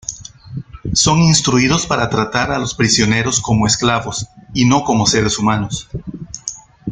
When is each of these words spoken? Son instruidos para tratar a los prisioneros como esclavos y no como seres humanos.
Son 0.93 1.19
instruidos 1.19 1.85
para 1.85 2.09
tratar 2.09 2.51
a 2.51 2.57
los 2.57 2.73
prisioneros 2.73 3.39
como 3.39 3.67
esclavos 3.67 4.27
y 4.51 4.65
no 4.65 4.83
como 4.83 5.05
seres 5.05 5.37
humanos. 5.37 5.87